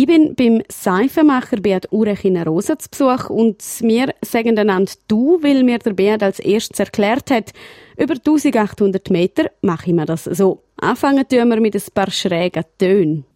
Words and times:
Ich 0.00 0.06
bin 0.06 0.34
beim 0.34 0.62
Seifenmacher 0.72 1.58
Beat 1.58 1.92
Urech 1.92 2.24
in 2.24 2.38
Rosa 2.38 2.78
zu 2.78 2.88
Besuch 2.88 3.28
und 3.28 3.62
wir 3.82 4.14
sagen 4.22 4.58
einander 4.58 4.92
du, 5.08 5.38
weil 5.42 5.62
mir 5.62 5.78
der 5.78 5.92
Beat 5.92 6.22
als 6.22 6.38
erstes 6.38 6.78
erklärt 6.78 7.30
hat, 7.30 7.52
über 7.98 8.14
1800 8.14 9.10
Meter 9.10 9.50
mache 9.60 9.88
ich 9.88 9.92
mir 9.92 10.06
das 10.06 10.24
so. 10.24 10.62
Anfangen 10.78 11.28
tun 11.28 11.50
wir 11.50 11.60
mit 11.60 11.74
ein 11.74 11.82
paar 11.92 12.10
schrägen 12.10 12.64
Tönen. 12.78 13.26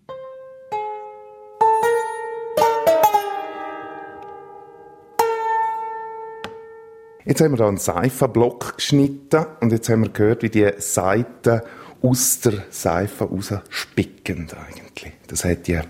Jetzt 7.27 7.43
haben 7.43 7.53
wir 7.53 7.59
hier 7.59 7.67
einen 7.67 7.77
Seifenblock 7.77 8.77
geschnitten 8.77 9.45
und 9.61 9.71
jetzt 9.71 9.91
haben 9.91 10.05
wir 10.05 10.09
gehört, 10.09 10.43
wie 10.43 10.49
die 10.49 10.71
Seiten 10.79 11.61
aus 12.01 12.41
der 12.41 12.65
Seife 12.71 13.25
rausspicken 13.25 14.49
eigentlich. 14.67 15.13
Das 15.27 15.45
hat 15.45 15.67
die 15.67 15.81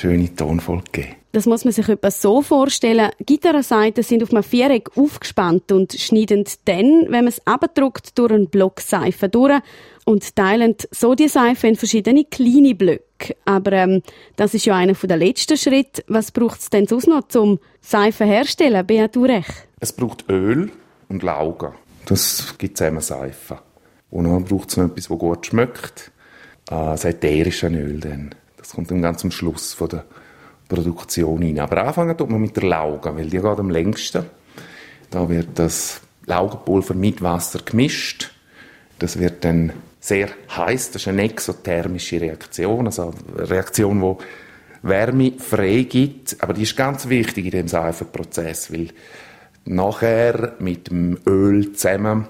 schöne 0.00 0.34
Tonfolge 0.34 0.84
gegeben. 0.92 1.16
Das 1.32 1.46
muss 1.46 1.64
man 1.64 1.72
sich 1.72 1.88
etwas 1.88 2.20
so 2.20 2.42
vorstellen. 2.42 3.10
Gitarrenseiten 3.24 4.02
sind 4.02 4.22
auf 4.24 4.32
einem 4.32 4.42
Viereck 4.42 4.96
aufgespannt 4.96 5.70
und 5.70 5.92
schneiden 5.92 6.44
dann, 6.64 7.04
wenn 7.04 7.24
man 7.24 7.28
es 7.28 7.46
abdruckt, 7.46 8.18
durch 8.18 8.32
einen 8.32 8.48
Block 8.48 8.80
Seife 8.80 9.28
durch 9.28 9.60
und 10.04 10.34
teilen 10.34 10.74
so 10.90 11.14
die 11.14 11.28
Seife 11.28 11.68
in 11.68 11.76
verschiedene 11.76 12.24
kleine 12.24 12.74
Blöcke. 12.74 13.36
Aber 13.44 13.72
ähm, 13.72 14.02
das 14.34 14.54
ist 14.54 14.64
ja 14.66 14.74
einer 14.74 14.94
der 14.94 15.16
letzten 15.16 15.56
Schritte. 15.56 16.02
Was 16.08 16.32
braucht 16.32 16.60
es 16.60 16.70
denn 16.70 16.88
sonst 16.88 17.06
noch 17.06 17.28
zum 17.28 17.60
Seife 17.80 18.24
herstellen, 18.24 18.84
Beat 18.84 19.16
Urech? 19.16 19.46
Es 19.78 19.92
braucht 19.92 20.28
Öl 20.28 20.72
und 21.08 21.22
Lauge. 21.22 21.74
Das 22.06 22.56
gibt 22.58 22.76
zusammen 22.76 23.02
Seife. 23.02 23.60
Und 24.10 24.24
dann 24.24 24.44
braucht 24.44 24.70
es 24.70 24.76
noch 24.76 24.86
etwas, 24.86 25.06
das 25.06 25.18
gut 25.18 25.46
schmeckt. 25.46 26.10
Äh, 26.68 26.74
das 26.74 27.04
ätherische 27.04 27.68
Öl 27.68 28.00
dann. 28.00 28.34
Das 28.70 28.76
kommt 28.76 28.92
dann 28.92 29.02
ganz 29.02 29.24
am 29.24 29.32
Schluss 29.32 29.74
von 29.74 29.88
der 29.88 30.04
Produktion 30.68 31.42
rein. 31.42 31.58
Aber 31.58 31.84
anfangen 31.84 32.16
tut 32.16 32.30
man 32.30 32.40
mit 32.40 32.56
der 32.56 32.62
Lauge, 32.62 33.16
weil 33.16 33.24
die 33.24 33.38
geht 33.38 33.44
am 33.44 33.68
längsten. 33.68 34.26
Da 35.10 35.28
wird 35.28 35.58
das 35.58 36.00
Laugenpulver 36.26 36.94
mit 36.94 37.20
Wasser 37.20 37.58
gemischt. 37.64 38.30
Das 39.00 39.18
wird 39.18 39.44
dann 39.44 39.72
sehr 39.98 40.28
heiß. 40.56 40.92
Das 40.92 41.02
ist 41.02 41.08
eine 41.08 41.24
exothermische 41.24 42.20
Reaktion, 42.20 42.86
also 42.86 43.12
eine 43.36 43.50
Reaktion, 43.50 44.00
die 44.00 44.88
Wärme 44.88 45.32
frei 45.38 45.84
gibt. 45.88 46.40
Aber 46.40 46.52
die 46.52 46.62
ist 46.62 46.76
ganz 46.76 47.08
wichtig 47.08 47.46
in 47.46 47.50
dem 47.50 47.66
Seifenprozess, 47.66 48.72
weil 48.72 48.90
nachher 49.64 50.54
mit 50.60 50.90
dem 50.90 51.18
Öl 51.26 51.72
zusammen 51.72 52.28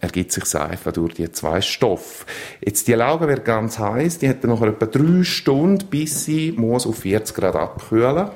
ergibt 0.00 0.32
sich 0.32 0.44
Seife 0.44 0.92
durch 0.92 1.14
die 1.14 1.30
zwei 1.32 1.60
Stoffe. 1.60 2.26
Jetzt 2.60 2.88
die 2.88 2.94
Lauge 2.94 3.28
wird 3.28 3.44
ganz 3.44 3.78
heiß, 3.78 4.18
die 4.18 4.28
hat 4.28 4.42
dann 4.42 4.50
noch 4.50 4.62
etwa 4.62 4.86
drei 4.86 5.22
Stunden, 5.22 5.86
bis 5.88 6.24
sie 6.24 6.52
muss 6.52 6.86
auf 6.86 6.98
40 6.98 7.36
Grad 7.36 7.56
abkühlen. 7.56 8.30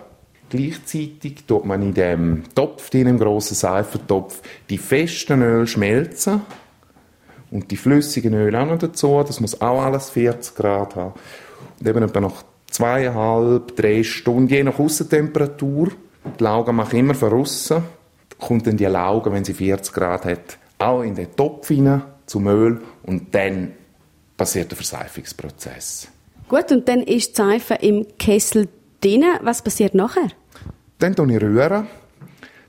Gleichzeitig 0.48 1.44
tut 1.47 1.64
man 1.64 1.81
in 1.83 1.94
dem 1.94 2.42
Topf, 2.55 2.92
in 2.94 3.06
dem 3.06 3.19
grossen 3.19 3.55
Seifentopf, 3.55 4.41
die 4.69 4.78
festen 4.78 5.42
Öl 5.42 5.66
schmelzen 5.66 6.41
und 7.50 7.70
die 7.70 7.77
flüssigen 7.77 8.34
Öl 8.34 8.56
auch 8.56 8.66
noch 8.66 8.78
dazu. 8.78 9.22
Das 9.25 9.38
muss 9.41 9.61
auch 9.61 9.83
alles 9.83 10.11
40 10.11 10.56
Grad 10.56 10.97
haben. 10.97 11.14
Und 11.78 11.86
eben 11.86 12.03
etwa 12.03 12.20
nach 12.20 12.42
zweieinhalb, 12.69 13.77
drei 13.77 14.03
Stunden, 14.03 14.48
je 14.48 14.64
nach 14.64 14.78
Aussentemperatur, 14.78 15.91
die 16.38 16.42
Lauge 16.42 16.72
mache 16.72 16.97
ich 16.97 17.00
immer 17.00 17.14
von 17.14 17.33
aussen, 17.33 17.84
kommt 18.38 18.66
dann 18.66 18.77
die 18.77 18.86
Lauge, 18.86 19.33
wenn 19.33 19.44
sie 19.44 19.55
40 19.55 19.92
Grad 19.92 20.25
hat, 20.25 20.58
auch 20.81 21.03
in 21.03 21.14
den 21.14 21.34
Topf 21.36 21.69
hinein 21.69 22.03
zum 22.27 22.47
Öl 22.47 22.81
und 23.03 23.34
dann 23.34 23.73
passiert 24.36 24.70
der 24.70 24.77
Verseifungsprozess. 24.77 26.09
Gut, 26.48 26.72
und 26.72 26.89
dann 26.89 27.00
ist 27.00 27.31
die 27.31 27.42
Seife 27.42 27.75
im 27.75 28.06
Kessel 28.19 28.69
drin. 29.00 29.25
Was 29.42 29.62
passiert 29.62 29.95
nachher? 29.95 30.28
Dann 30.98 31.14
rühre 31.14 31.33
ich 31.33 31.42
rühren. 31.42 31.87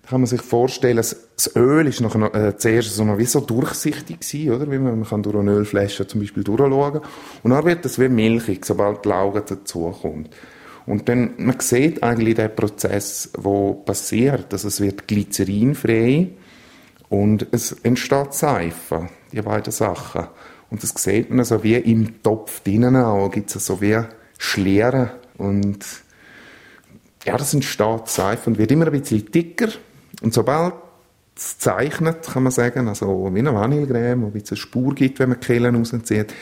Da 0.04 0.10
kann 0.10 0.22
man 0.22 0.28
sich 0.28 0.42
vorstellen, 0.42 0.98
das 0.98 1.56
Öl 1.56 1.88
ist 1.88 2.02
noch, 2.02 2.16
äh, 2.34 2.58
zuerst 2.58 2.96
so 2.96 3.06
noch 3.06 3.18
wie 3.18 3.26
so 3.26 3.40
durchsichtig 3.40 4.20
gewesen, 4.20 4.52
oder? 4.52 4.72
Wie 4.72 4.78
man, 4.78 5.00
man 5.00 5.08
kann 5.08 5.24
durch 5.24 5.36
eine 5.36 5.52
Ölflasche 5.52 6.06
zum 6.06 6.20
Beispiel 6.20 6.44
durchschauen. 6.44 7.02
Und 7.44 7.52
dann 7.52 7.66
wird 7.66 7.86
das 7.86 7.98
wie 7.98 8.10
milchig, 8.10 8.66
sobald 8.66 9.06
die 9.06 9.10
Lauge 9.10 9.42
dazukommt. 9.42 10.30
Und 10.86 11.08
dann, 11.08 11.36
man 11.38 11.60
sieht 11.60 12.04
eigentlich 12.04 12.36
den 12.36 12.54
Prozess, 12.56 13.32
wo 13.38 13.74
passiert. 13.74 14.52
Also 14.52 14.68
es 14.68 14.82
wird 14.82 15.08
glycerinfrei 15.08 16.32
und 17.12 17.46
es 17.52 17.74
entsteht 17.84 18.34
Seife, 18.34 19.10
die 19.34 19.42
beiden 19.42 19.74
Sachen. 19.74 20.28
Und 20.70 20.82
das 20.82 20.92
sieht 20.92 21.30
man 21.30 21.44
so 21.44 21.62
wie 21.62 21.76
im 21.76 22.24
Topf 22.24 22.62
drinnen 22.62 22.96
auch, 22.96 23.30
gibt 23.30 23.54
es 23.54 23.66
so 23.66 23.82
wie 23.82 24.00
Schlieren 24.38 25.12
und 25.38 25.86
ja, 27.26 27.38
das 27.38 27.54
entsteht 27.54 28.08
Seife 28.08 28.50
und 28.50 28.58
wird 28.58 28.72
immer 28.72 28.86
ein 28.86 28.94
bisschen 28.94 29.30
dicker. 29.30 29.68
Und 30.22 30.34
sobald 30.34 30.74
es 31.36 31.60
zeichnet, 31.60 32.24
kann 32.24 32.44
man 32.44 32.54
sagen, 32.54 32.88
also 32.88 33.30
wie 33.34 33.40
eine 33.40 33.54
Vanillecreme, 33.54 34.34
wo 34.34 34.38
es 34.38 34.50
eine 34.50 34.58
Spur 34.58 34.96
gibt, 34.96 35.20
wenn 35.20 35.30
man 35.30 35.40
die 35.42 35.46
Kehlen 35.46 35.76
rauszieht, 35.76 36.34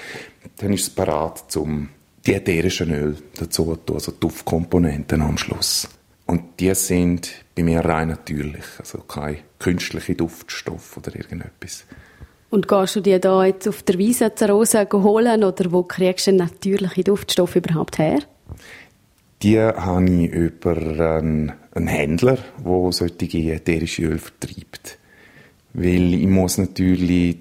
dann 0.57 0.71
ist 0.71 0.83
es 0.83 0.89
parat, 0.91 1.51
zum 1.51 1.89
die 2.27 2.35
ätherischen 2.35 2.93
Öl 2.93 3.17
dazu 3.39 3.65
zu 3.65 3.75
tun, 3.75 3.95
also 3.95 4.11
Duftkomponenten 4.11 5.23
am 5.23 5.37
Schluss. 5.37 5.89
Und 6.29 6.59
die 6.59 6.75
sind 6.75 7.31
bei 7.55 7.63
mir 7.63 7.83
rein 7.83 8.09
natürlich, 8.09 8.63
also 8.77 8.99
kein 8.99 9.37
künstlicher 9.57 10.13
Duftstoff 10.13 10.95
oder 10.95 11.15
irgendetwas. 11.15 11.85
Und 12.51 12.67
gehst 12.67 12.95
du 12.95 13.01
die 13.01 13.19
da 13.19 13.45
jetzt 13.45 13.67
auf 13.67 13.81
der 13.81 13.97
Wiese 13.97 14.35
zur 14.35 14.49
Rose 14.49 14.87
holen 14.93 15.43
oder 15.43 15.71
wo 15.71 15.81
kriegst 15.81 16.27
du 16.27 16.33
natürliche 16.33 17.03
Duftstoffe 17.03 17.55
überhaupt 17.55 17.97
her? 17.97 18.19
Die 19.41 19.57
habe 19.59 20.07
ich 20.07 20.31
über 20.31 20.77
einen, 20.77 21.51
einen 21.71 21.87
Händler, 21.87 22.37
der 22.63 22.91
solche 22.91 23.51
ätherische 23.51 24.03
Öl 24.03 24.19
vertreibt. 24.19 24.99
Weil 25.73 26.13
ich 26.13 26.27
muss 26.27 26.59
natürlich 26.59 27.37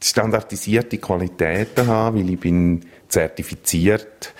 standardisierte 0.00 0.98
Qualitäten 0.98 1.88
haben, 1.88 2.20
weil 2.20 2.30
ich 2.30 2.38
bin 2.38 2.82
zertifiziert 3.08 4.32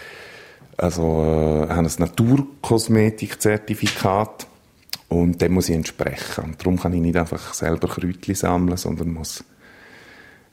also 0.77 1.03
äh, 1.03 1.69
haben 1.69 1.87
ein 1.87 1.93
Naturkosmetikzertifikat 1.99 4.49
und 5.09 5.41
dem 5.41 5.55
muss 5.55 5.69
ich 5.69 5.77
entsprechen. 5.77 6.45
Und 6.45 6.61
darum 6.61 6.79
kann 6.79 6.93
ich 6.93 7.01
nicht 7.01 7.17
einfach 7.17 7.55
selber 7.55 7.89
Kräutchen 7.89 8.35
sammeln, 8.35 8.77
sondern 8.77 9.13
muss 9.13 9.45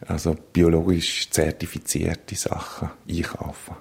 also 0.08 0.36
biologisch 0.52 1.30
zertifizierte 1.30 2.36
Sachen 2.36 2.90
einkaufen. 3.10 3.76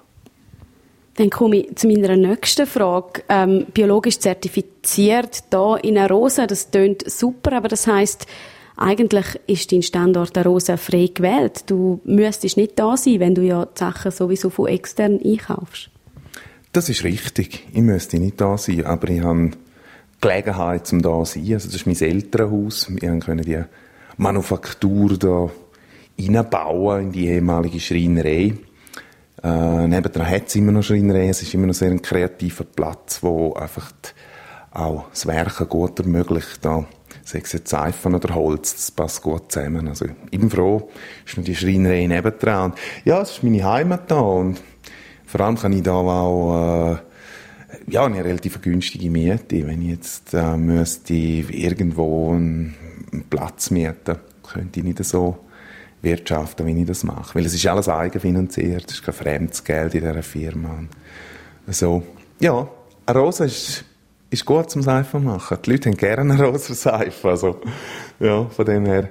Dann 1.15 1.29
komme 1.29 1.57
ich 1.57 1.75
zu 1.75 1.87
meiner 1.87 2.15
nächsten 2.15 2.65
Frage. 2.65 3.23
Ähm, 3.29 3.67
biologisch 3.73 4.19
zertifiziert 4.19 5.43
da 5.51 5.75
in 5.75 5.97
einer 5.97 6.09
Rose, 6.09 6.47
das 6.47 6.71
tönt 6.71 7.09
super, 7.09 7.53
aber 7.53 7.67
das 7.67 7.85
heißt, 7.85 8.25
eigentlich 8.75 9.25
ist 9.45 9.71
dein 9.71 9.83
Standort 9.83 10.35
der 10.35 10.45
Rose 10.45 10.77
frei 10.77 11.11
gewählt. 11.13 11.65
Du 11.67 12.01
müsstest 12.03 12.57
nicht 12.57 12.79
da 12.79 12.97
sein, 12.97 13.19
wenn 13.19 13.35
du 13.35 13.43
ja 13.43 13.65
die 13.65 13.77
Sachen 13.77 14.11
sowieso 14.11 14.49
von 14.49 14.67
extern 14.67 15.19
einkaufst. 15.23 15.91
Das 16.73 16.89
ist 16.89 17.03
richtig. 17.03 17.67
Ich 17.71 17.81
müsste 17.81 18.17
nicht 18.17 18.41
da 18.41 18.57
sein, 18.57 18.83
aber 18.83 19.07
ich 19.09 19.21
habe 19.21 19.51
Gelegenheit, 20.19 20.91
um 20.91 21.03
da 21.03 21.23
zu 21.23 21.39
sein. 21.39 21.53
Also 21.53 21.67
das 21.67 21.75
ist 21.75 21.85
mein 21.85 21.95
Elternhaus. 22.01 22.87
Wir 22.89 23.19
können 23.19 23.43
die 23.43 23.63
Manufaktur 24.17 25.15
da 25.19 25.51
reinbauen 26.19 27.03
in 27.03 27.11
die 27.11 27.27
ehemalige 27.27 27.79
Schreinerei. 27.79 28.55
Äh, 29.43 29.87
nebendran 29.87 30.27
hat 30.27 30.47
es 30.47 30.55
immer 30.55 30.71
noch 30.71 30.81
Schreinerei. 30.81 31.29
Es 31.29 31.43
ist 31.43 31.53
immer 31.53 31.67
noch 31.67 31.75
sehr 31.75 31.91
ein 31.91 32.01
kreativer 32.01 32.63
Platz, 32.63 33.21
wo 33.21 33.53
einfach 33.53 33.91
die, 33.91 34.75
auch 34.75 35.09
das 35.11 35.27
Werken 35.27 35.69
gut 35.69 35.99
ermöglicht. 35.99 36.63
Sei 36.63 37.39
es 37.43 37.53
jetzt 37.53 37.69
Seifen 37.69 38.15
oder 38.15 38.33
Holz, 38.33 38.73
das 38.73 38.89
passt 38.89 39.21
gut 39.21 39.51
zusammen. 39.51 39.87
Also 39.87 40.05
ich 40.31 40.39
bin 40.39 40.49
froh, 40.49 40.89
ist 41.23 41.37
noch 41.37 41.43
die 41.43 41.55
Schreinerei 41.55 42.07
nebendran. 42.07 42.71
Und 42.71 42.79
ja, 43.05 43.21
es 43.21 43.33
ist 43.33 43.43
meine 43.43 43.63
Heimat 43.63 44.09
da 44.09 44.19
und 44.19 44.59
vor 45.33 45.41
allem 45.41 45.57
kann 45.57 45.73
ich 45.73 45.81
da 45.81 45.93
auch 45.93 46.91
äh, 46.93 46.97
ja, 47.87 48.05
eine 48.05 48.23
relativ 48.23 48.61
günstige 48.61 49.09
Miete. 49.09 49.65
Wenn 49.65 49.81
ich 49.81 49.89
jetzt 49.89 50.35
äh, 50.35 50.55
müsste 50.55 51.15
irgendwo 51.15 52.33
einen, 52.33 52.75
Platz 53.31 53.71
mieten, 53.71 54.17
könnte 54.43 54.79
ich 54.79 54.85
nicht 54.85 55.03
so 55.03 55.39
wirtschaften, 56.03 56.67
wie 56.67 56.79
ich 56.79 56.85
das 56.85 57.03
mache. 57.03 57.33
Weil 57.33 57.47
es 57.47 57.55
ist 57.55 57.65
alles 57.65 57.89
eigenfinanziert, 57.89 58.85
es 58.91 58.97
ist 58.97 59.03
kein 59.03 59.15
fremdes 59.15 59.63
Geld 59.63 59.95
in 59.95 60.01
dieser 60.01 60.21
Firma. 60.21 60.83
So, 61.65 62.03
ja, 62.39 62.69
eine 63.07 63.19
Rose 63.19 63.45
ist, 63.45 63.85
ist 64.29 64.45
gut 64.45 64.69
zum 64.69 64.83
Seifen 64.83 65.23
machen. 65.23 65.57
Die 65.65 65.71
Leute 65.71 65.89
haben 65.89 65.97
gerne 65.97 66.33
eine 66.33 66.43
Rose 66.43 66.75
Seife. 66.75 67.29
Also, 67.29 67.59
ja, 68.19 68.45
von 68.45 68.65
dem 68.65 68.85
her 68.85 69.09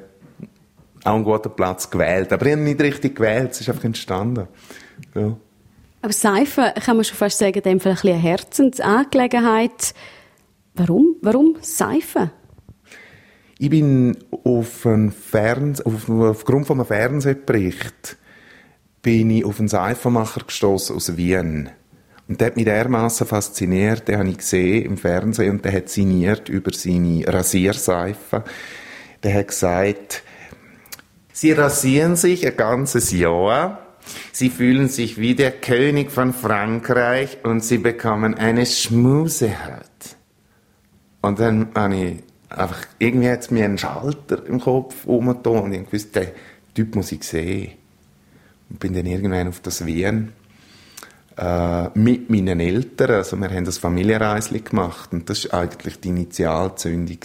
auch 1.02 1.14
einen 1.14 1.25
guten 1.25 1.50
Platz 1.50 1.90
gewählt. 1.90 2.32
Aber 2.32 2.46
ich 2.46 2.52
habe 2.52 2.62
nicht 2.62 2.80
richtig 2.80 3.16
gewählt, 3.16 3.50
es 3.50 3.62
ist 3.62 3.68
einfach 3.68 3.82
entstanden. 3.82 4.46
Ja. 5.16 5.36
Aber 6.02 6.12
Seife 6.12 6.75
kann 6.84 6.96
man 6.96 7.04
schon 7.04 7.16
fast 7.16 7.38
sagen, 7.38 7.62
dem 7.62 7.78
vielleicht 7.78 8.04
eine 8.04 8.14
Herzensangelegenheit. 8.14 9.94
Warum? 10.75 11.16
Warum 11.22 11.56
Seife? 11.60 12.32
Ich 13.58 13.70
bin 13.70 14.16
auf 14.44 14.84
einen 14.84 15.12
Fernseh, 15.12 15.84
auf, 15.84 16.10
aufgrund 16.10 16.66
von 16.66 16.81
einem 16.81 16.87
Fernsehbericht 16.87 18.16
bin 19.02 19.31
ich 19.31 19.44
auf 19.44 19.60
einen 19.60 19.69
Seifenmacher 19.69 20.43
gestoßen 20.44 20.96
aus 20.96 21.16
Wien. 21.16 21.70
Und 22.28 22.40
der 22.40 22.49
hat 22.49 22.56
mich 22.56 22.64
dermaßen 22.64 23.26
fasziniert, 23.26 24.08
den 24.08 24.19
habe 24.19 24.28
ich 24.28 24.38
gesehen 24.38 24.87
im 24.87 24.96
Fernsehen 24.96 25.50
und 25.50 25.64
der 25.64 25.72
hat 25.72 25.88
signiert 25.88 26.49
über 26.49 26.72
seine 26.72 27.25
Rasierseife. 27.26 28.44
Der 29.22 29.34
hat 29.34 29.49
gesagt, 29.49 30.22
Sie 31.32 31.52
rasieren 31.52 32.14
sich 32.14 32.46
ein 32.46 32.56
ganzes 32.56 33.10
Jahr, 33.10 33.81
Sie 34.32 34.50
fühlen 34.50 34.88
sich 34.88 35.19
wie 35.19 35.34
der 35.34 35.52
König 35.52 36.10
von 36.10 36.32
Frankreich 36.32 37.38
und 37.44 37.64
Sie 37.64 37.78
bekommen 37.78 38.34
eine 38.34 38.66
Schmusehaut. 38.66 39.82
Und 41.20 41.38
dann 41.38 41.69
habe 41.75 41.94
ich 41.94 42.22
einfach, 42.49 42.84
irgendwie 42.99 43.31
hat 43.31 43.40
es 43.40 43.50
mir 43.50 43.64
einen 43.64 43.78
Schalter 43.78 44.44
im 44.46 44.60
Kopf 44.60 45.06
umgetan 45.06 45.62
und 45.62 45.72
ich 45.72 45.93
wusste, 45.93 46.20
den 46.20 46.31
Typ 46.75 46.96
muss 46.96 47.12
ich 47.12 47.22
sehen. 47.22 47.72
Und 48.70 48.81
bin 48.81 48.94
dann 48.94 49.06
irgendwann 49.06 49.49
auf 49.49 49.60
das 49.60 49.87
Wien 49.87 50.32
äh, 51.37 51.88
mit 51.99 52.31
meinen 52.31 52.60
Eltern, 52.60 53.12
also 53.12 53.37
wir 53.37 53.50
haben 53.50 53.64
das 53.64 53.78
Familienreisli 53.78 54.60
gemacht 54.60 55.12
und 55.12 55.28
das 55.31 55.50
war 55.50 55.60
eigentlich 55.60 56.00
die 56.00 56.08
Initialzündung 56.08 57.19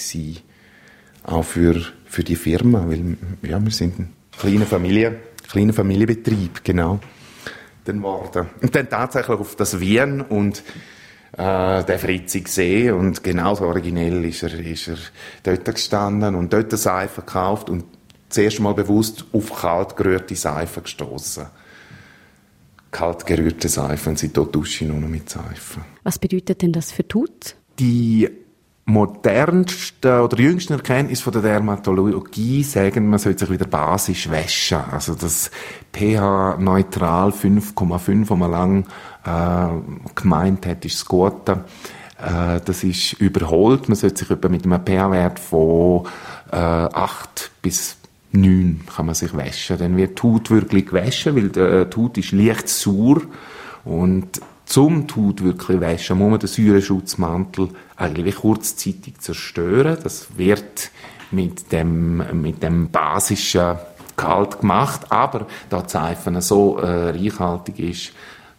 auch 1.23 1.43
für, 1.43 1.81
für 2.05 2.23
die 2.23 2.35
Firma, 2.35 2.85
weil 2.87 3.17
ja, 3.41 3.63
wir 3.63 3.71
sind 3.71 3.99
ein 3.99 4.13
kleiner 4.37 4.65
Familie, 4.65 5.17
kleiner 5.49 5.73
Familienbetrieb, 5.73 6.63
genau, 6.63 6.99
dann 7.85 8.01
worden. 8.01 8.47
Und 8.61 8.75
dann 8.75 8.89
tatsächlich 8.89 9.39
auf 9.39 9.55
das 9.55 9.79
Wien 9.79 10.21
und 10.21 10.63
äh, 11.37 11.83
den 11.83 11.99
Fritzi 11.99 12.41
gesehen 12.41 12.93
und 12.95 13.23
genauso 13.23 13.65
originell 13.65 14.25
ist 14.25 14.43
er, 14.43 14.53
ist 14.59 14.87
er 14.87 14.97
dort 15.43 15.65
gestanden 15.75 16.35
und 16.35 16.53
dort 16.53 16.71
eine 16.71 16.77
Seife 16.77 17.21
gekauft 17.21 17.69
und 17.69 17.85
zuerst 18.29 18.59
mal 18.59 18.73
bewusst 18.73 19.25
auf 19.33 19.53
kalt 19.53 19.95
gerührte 19.95 20.35
Seife 20.35 20.81
gestoßen. 20.81 21.45
Kalt 22.91 23.25
gerührte 23.25 23.69
Seife 23.69 24.09
und 24.09 24.17
seitdem 24.17 24.51
dusche 24.51 24.85
ich 24.85 24.89
nur 24.89 24.99
noch 24.99 25.09
mit 25.09 25.29
Seife. 25.29 25.81
Was 26.03 26.17
bedeutet 26.17 26.61
denn 26.61 26.71
das 26.71 26.91
für 26.91 27.07
Tut? 27.07 27.55
Die 27.79 28.29
modernste 28.85 29.86
oder 30.05 30.39
jüngste 30.39 30.73
Erkenntnis 30.73 31.21
von 31.21 31.33
der 31.33 31.41
Dermatologie 31.41 32.63
sagen, 32.63 33.09
man 33.09 33.19
sollte 33.19 33.45
sich 33.45 33.53
wieder 33.53 33.65
basisch 33.65 34.29
waschen. 34.29 34.79
Also 34.91 35.15
das 35.15 35.49
pH-neutral 35.93 37.29
5,5, 37.29 38.29
wo 38.29 38.35
man 38.35 38.51
lang 38.51 38.85
äh, 39.25 40.11
gemeint 40.13 40.65
hat, 40.65 40.85
ist 40.85 40.99
das 40.99 41.05
Gute. 41.05 41.63
Äh, 42.19 42.61
das 42.63 42.83
ist 42.83 43.13
überholt. 43.13 43.89
Man 43.89 43.95
sollte 43.95 44.25
sich 44.25 44.29
mit 44.29 44.65
einem 44.65 44.85
pH-Wert 44.85 45.39
von 45.39 46.07
äh, 46.51 46.55
8 46.55 47.51
bis 47.61 47.97
9 48.31 48.81
kann 48.93 49.05
man 49.05 49.15
sich 49.15 49.35
waschen. 49.35 49.77
Dann 49.77 49.97
wird 49.97 50.19
die 50.19 50.23
Haut 50.23 50.51
wirklich 50.51 50.87
gewaschen, 50.87 51.35
weil 51.35 51.49
die, 51.49 51.89
die 51.89 51.97
Haut 51.99 52.17
ist 52.17 52.31
leicht 52.31 52.69
sauer 52.69 53.21
und 53.85 54.41
zum 54.67 55.07
Tut 55.07 55.43
wirklich 55.43 55.79
waschen, 55.79 56.17
muss 56.19 56.29
man 56.29 56.39
den 56.39 56.47
Säureschutzmantel 56.47 57.69
eigentlich 57.95 58.35
kurzzeitig 58.35 59.19
zerstören. 59.19 59.97
Das 60.03 60.37
wird 60.37 60.91
mit 61.31 61.71
dem, 61.71 62.41
mit 62.41 62.61
dem 62.61 62.89
basischen 62.89 63.77
Gehalt 64.17 64.59
gemacht, 64.59 65.11
aber 65.11 65.47
da 65.69 65.81
die 65.81 65.89
Seife 65.89 66.41
so 66.41 66.77
äh, 66.79 67.09
reichhaltig 67.09 67.79
ist 67.79 68.11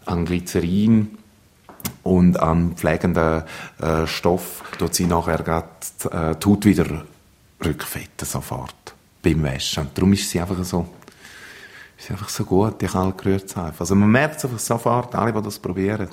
an 0.07 0.25
Glycerin 0.25 1.19
und 2.03 2.41
an 2.41 2.73
pflegenden 2.77 3.43
äh, 3.81 4.07
Stoff, 4.07 4.63
tut 4.79 4.95
sie 4.95 5.07
nachher 5.07 5.43
grad, 5.43 5.67
äh, 6.11 6.37
tut 6.37 6.65
wieder 6.65 7.05
rückfetten 7.65 8.27
sofort 8.27 8.95
beim 9.23 9.43
Waschen. 9.43 9.89
Darum 9.95 10.13
ist 10.13 10.31
sie 10.31 10.41
einfach 10.41 10.63
so 10.65 10.87
ist 11.99 12.11
einfach 12.11 12.29
so 12.29 12.45
gut, 12.45 12.81
die 12.81 12.87
kaltgerührte 12.87 13.49
Seife. 13.49 13.81
Also 13.81 13.95
man 13.95 14.11
merkt 14.11 14.39
es 14.39 14.45
einfach 14.45 14.59
sofort, 14.59 15.15
alle, 15.15 15.33
die 15.33 15.43
das 15.43 15.59
probieren, 15.59 16.09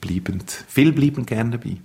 bleiben, 0.00 0.42
viel 0.68 0.92
bleiben 0.92 1.26
gerne 1.26 1.50
dabei. 1.50 1.76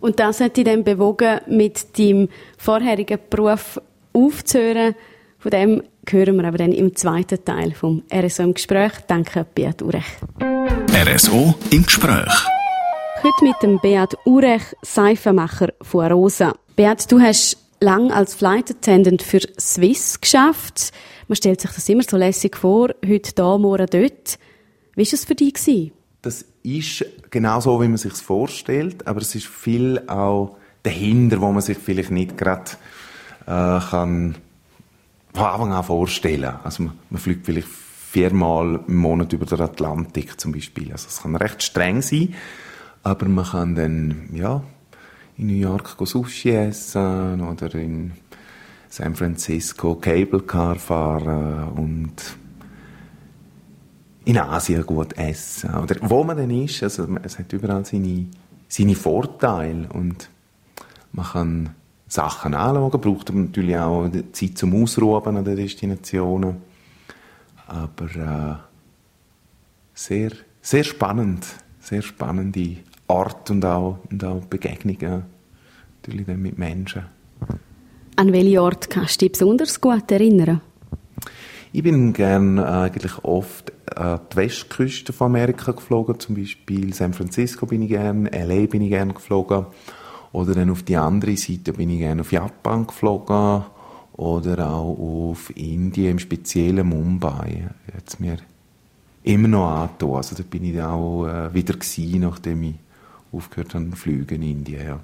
Und 0.00 0.20
das 0.20 0.40
hat 0.40 0.56
dich 0.56 0.64
dann 0.64 0.84
bewogen, 0.84 1.40
mit 1.48 1.98
deinem 1.98 2.28
vorherigen 2.58 3.18
Beruf 3.30 3.80
aufzuhören. 4.12 4.94
Von 5.38 5.50
dem 5.50 5.82
hören 6.08 6.36
wir 6.36 6.44
aber 6.44 6.58
dann 6.58 6.72
im 6.72 6.94
zweiten 6.94 7.42
Teil 7.42 7.72
vom 7.72 8.02
RSO 8.12 8.42
im 8.42 8.54
Gespräch. 8.54 8.92
Danke, 9.06 9.46
Beat 9.54 9.80
Urech. 9.80 10.04
RSO 10.92 11.54
im 11.70 11.84
Gespräch. 11.84 12.46
Heute 13.22 13.44
mit 13.44 13.54
dem 13.62 13.80
Beat 13.80 14.14
Urech, 14.26 14.62
Seifenmacher 14.82 15.72
von 15.80 16.12
Rosa. 16.12 16.54
Beat, 16.76 17.10
du 17.10 17.18
hast 17.20 17.63
lang 17.80 18.10
als 18.10 18.34
Flight 18.34 18.70
Attendant 18.70 19.22
für 19.22 19.40
Swiss 19.58 20.20
geschafft. 20.20 20.92
Man 21.28 21.36
stellt 21.36 21.60
sich 21.60 21.70
das 21.70 21.88
immer 21.88 22.02
so 22.02 22.16
lässig 22.16 22.56
vor, 22.56 22.90
heute 23.06 23.32
da, 23.34 23.58
morgen 23.58 23.86
dort. 23.90 24.38
Wie 24.94 25.06
war 25.06 25.12
es 25.12 25.24
für 25.24 25.34
dich? 25.34 25.92
Das 26.22 26.44
ist 26.62 27.04
genau 27.30 27.60
so, 27.60 27.80
wie 27.82 27.88
man 27.88 27.96
sich 27.96 28.14
vorstellt, 28.14 29.06
aber 29.06 29.20
es 29.20 29.34
ist 29.34 29.46
viel 29.46 30.02
auch 30.06 30.56
dahinter, 30.82 31.40
wo 31.40 31.50
man 31.50 31.62
sich 31.62 31.78
vielleicht 31.78 32.10
nicht 32.10 32.38
gerade 32.38 32.70
äh, 33.46 33.80
kann 33.80 34.36
von 35.34 35.44
Anfang 35.44 35.72
an 35.72 35.84
vorstellen. 35.84 36.54
Also 36.62 36.84
man, 36.84 36.98
man 37.10 37.20
fliegt 37.20 37.46
vielleicht 37.46 37.68
viermal 37.68 38.80
im 38.86 38.96
Monat 38.96 39.32
über 39.32 39.44
den 39.44 39.60
Atlantik 39.60 40.40
zum 40.40 40.52
Beispiel. 40.52 40.92
Also 40.92 41.08
es 41.08 41.22
kann 41.22 41.34
recht 41.34 41.62
streng 41.62 42.00
sein, 42.00 42.34
aber 43.02 43.26
man 43.26 43.44
kann 43.44 43.74
dann 43.74 44.28
ja 44.32 44.62
in 45.36 45.46
New 45.46 45.54
York 45.54 45.96
Sushi 45.98 46.50
essen 46.50 47.40
oder 47.40 47.74
in 47.74 48.12
San 48.88 49.14
Francisco 49.14 49.96
Cable 49.96 50.42
Car 50.42 50.76
fahren 50.76 51.68
und 51.76 52.14
in 54.24 54.38
Asien 54.38 54.86
gut 54.86 55.12
essen. 55.18 55.74
Oder 55.74 55.96
wo 56.02 56.24
man 56.24 56.36
denn 56.36 56.50
ist, 56.50 56.82
also 56.82 57.06
es 57.22 57.38
hat 57.38 57.52
überall 57.52 57.84
seine, 57.84 58.26
seine 58.68 58.94
Vorteile 58.94 59.88
und 59.92 60.28
man 61.12 61.26
kann 61.26 61.70
Sachen 62.06 62.54
anschauen, 62.54 63.00
braucht 63.00 63.34
natürlich 63.34 63.76
auch 63.76 64.08
Zeit 64.32 64.58
zum 64.58 64.82
Ausruhen 64.82 65.36
an 65.36 65.44
den 65.44 65.56
Destinationen. 65.56 66.56
Aber 67.66 68.04
äh, 68.04 68.56
sehr, 69.94 70.32
sehr 70.60 70.84
spannend, 70.84 71.46
sehr 71.80 72.02
spannende 72.02 72.76
Art 73.08 73.50
und 73.50 73.64
auch, 73.64 73.98
und 74.10 74.24
auch 74.24 74.44
Begegnungen 74.46 75.24
natürlich 76.02 76.26
dann 76.26 76.42
mit 76.42 76.58
Menschen. 76.58 77.02
An 78.16 78.32
welchen 78.32 78.58
Ort 78.58 78.90
kannst 78.90 79.20
du 79.20 79.26
dich 79.26 79.32
besonders 79.32 79.80
gut 79.80 80.10
erinnern? 80.10 80.60
Ich 81.72 81.82
bin 81.82 82.12
gerne 82.12 82.66
eigentlich 82.66 83.24
oft 83.24 83.72
an 83.96 84.20
die 84.32 84.36
Westküste 84.36 85.12
von 85.12 85.26
Amerika 85.26 85.72
geflogen, 85.72 86.20
zum 86.20 86.36
Beispiel 86.36 86.94
San 86.94 87.12
Francisco 87.12 87.66
bin 87.66 87.82
ich 87.82 87.88
gerne, 87.88 88.30
LA 88.30 88.66
bin 88.66 88.82
ich 88.82 88.90
gerne 88.90 89.12
geflogen 89.12 89.66
oder 90.30 90.54
dann 90.54 90.70
auf 90.70 90.84
die 90.84 90.96
andere 90.96 91.36
Seite 91.36 91.72
bin 91.72 91.90
ich 91.90 91.98
gerne 91.98 92.20
auf 92.20 92.30
Japan 92.30 92.86
geflogen 92.86 93.64
oder 94.12 94.70
auch 94.70 95.30
auf 95.30 95.50
Indien, 95.56 96.12
im 96.12 96.18
speziellen 96.20 96.88
Mumbai. 96.88 97.70
Jetzt 97.92 98.20
mir 98.20 98.36
immer 99.24 99.48
noch 99.48 99.68
angetan. 99.68 100.14
Also 100.14 100.36
da 100.36 100.44
bin 100.48 100.64
ich 100.64 100.80
auch 100.80 101.26
äh, 101.26 101.52
wieder 101.52 101.74
gewesen, 101.74 102.20
nachdem 102.20 102.62
ich 102.62 102.74
aufgehört 103.36 103.74
habe, 103.74 103.96
Flüge 103.96 104.34
in 104.36 104.42
Indien. 104.42 104.86
Ja. 104.86 105.00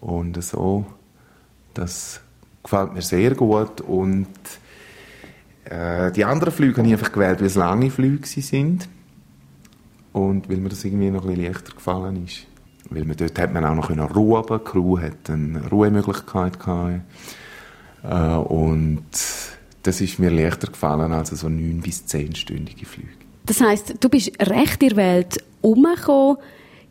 Und 0.00 0.42
so 0.42 0.86
das 1.74 2.20
gefällt 2.62 2.92
mir 2.92 3.02
sehr 3.02 3.34
gut 3.34 3.80
und 3.80 4.28
äh, 5.64 6.12
die 6.12 6.24
anderen 6.24 6.52
Flüge 6.52 6.78
habe 6.78 6.88
ich 6.88 6.94
einfach 6.94 7.12
gewählt, 7.12 7.40
weil 7.40 7.46
es 7.46 7.54
lange 7.54 7.90
Flüge 7.90 8.26
sind 8.26 8.88
und 10.12 10.48
weil 10.48 10.58
mir 10.58 10.68
das 10.68 10.84
irgendwie 10.84 11.10
noch 11.10 11.22
ein 11.22 11.28
bisschen 11.28 11.46
leichter 11.46 11.74
gefallen 11.74 12.24
ist. 12.24 12.46
Weil 12.90 13.04
man 13.04 13.16
dort 13.16 13.38
hat 13.38 13.52
man 13.52 13.64
auch 13.64 13.88
noch 13.88 14.16
Ruhe, 14.16 14.44
die 14.48 14.64
Crew 14.64 14.98
hat 14.98 15.30
eine 15.30 15.68
Ruhemöglichkeit 15.68 16.58
gehabt. 16.58 17.02
Äh, 18.02 18.34
und 18.34 19.04
das 19.82 20.00
ist 20.00 20.18
mir 20.18 20.30
leichter 20.30 20.66
gefallen 20.66 21.12
als 21.12 21.30
so 21.30 21.48
neun 21.48 21.80
bis 21.80 22.04
zehnstündige 22.06 22.84
Flüge. 22.84 23.08
Das 23.46 23.60
heißt, 23.60 23.94
du 24.00 24.08
bist 24.08 24.32
recht 24.40 24.82
in 24.82 24.90
der 24.90 24.96
Welt 24.96 25.44
umgekommen. 25.60 26.38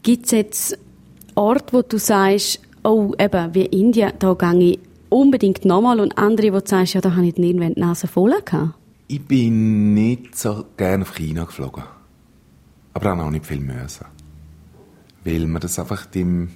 Gibt 0.03 0.25
es 0.25 0.31
jetzt 0.31 0.77
Orte, 1.35 1.73
wo 1.73 1.81
du 1.81 1.97
sagst, 1.97 2.61
oh, 2.83 3.13
eben, 3.19 3.53
wie 3.53 3.65
Indien, 3.65 4.13
da 4.19 4.33
gehe 4.33 4.71
ich 4.71 4.79
unbedingt 5.09 5.65
nochmal 5.65 5.99
und 5.99 6.17
andere, 6.17 6.53
wo 6.53 6.59
du 6.59 6.67
sagst, 6.67 6.93
ja, 6.93 7.01
da 7.01 7.15
habe 7.15 7.27
ich 7.27 7.33
dann 7.33 7.43
irgendwann 7.43 7.73
die 7.73 7.81
Nase 7.81 8.07
voll 8.07 8.33
gehabt? 8.43 8.75
Ich 9.07 9.25
bin 9.25 9.93
nicht 9.93 10.37
so 10.37 10.65
gerne 10.77 11.03
auf 11.03 11.15
China 11.15 11.45
geflogen. 11.45 11.83
Aber 12.93 13.13
auch 13.13 13.31
nicht 13.31 13.45
viel 13.45 13.59
müssen. 13.59 14.05
Weil 15.23 15.47
mir 15.47 15.59
das 15.59 15.79
einfach 15.79 16.07
im, 16.13 16.49